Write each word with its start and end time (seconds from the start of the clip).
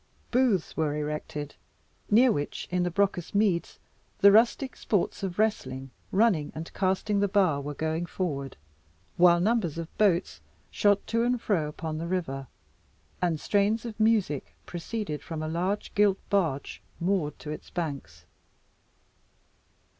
Booths 0.31 0.75
were 0.75 0.95
erected, 0.97 1.53
near 2.09 2.31
which, 2.31 2.67
in 2.71 2.81
the 2.81 2.89
Brocas 2.89 3.35
meads, 3.35 3.77
the 4.17 4.31
rustic 4.31 4.75
sports 4.75 5.21
of 5.21 5.37
wrestling, 5.37 5.91
running, 6.11 6.51
and 6.55 6.73
casting 6.73 7.19
the 7.19 7.27
bar 7.27 7.61
were 7.61 7.75
going 7.75 8.07
forward, 8.07 8.57
while 9.17 9.39
numbers 9.39 9.77
of 9.77 9.95
boats 9.99 10.41
shot 10.71 11.05
to 11.05 11.23
and 11.23 11.39
fro 11.39 11.67
upon 11.67 11.99
the 11.99 12.07
river, 12.07 12.47
and 13.21 13.39
strains 13.39 13.85
of 13.85 13.99
music 13.99 14.55
proceeded 14.65 15.21
from 15.21 15.43
a 15.43 15.47
large 15.47 15.93
gilt 15.93 16.17
barge 16.31 16.81
moored 16.99 17.37
to 17.37 17.51
its 17.51 17.69
banks. 17.69 18.25